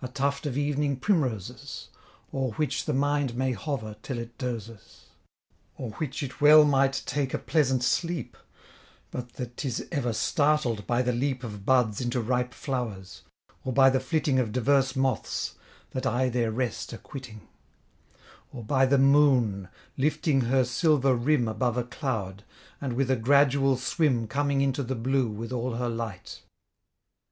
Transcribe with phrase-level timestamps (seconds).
[0.00, 1.88] A tuft of evening primroses,
[2.32, 5.06] O'er which the mind may hover till it dozes;
[5.76, 8.36] O'er which it well might take a pleasant sleep,
[9.10, 13.22] But that 'tis ever startled by the leap Of buds into ripe flowers;
[13.64, 15.56] or by the flitting Of diverse moths,
[15.90, 17.48] that aye their rest are quitting;
[18.52, 22.44] Or by the moon lifting her silver rim Above a cloud,
[22.80, 26.42] and with a gradual swim Coming into the blue with all her light.